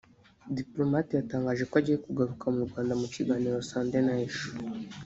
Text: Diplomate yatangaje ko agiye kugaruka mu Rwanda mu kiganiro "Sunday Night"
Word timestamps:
Diplomate 0.59 1.11
yatangaje 1.15 1.63
ko 1.69 1.75
agiye 1.79 1.97
kugaruka 2.05 2.45
mu 2.55 2.61
Rwanda 2.67 2.93
mu 3.01 3.07
kiganiro 3.13 3.57
"Sunday 3.69 4.03
Night" 4.07 4.35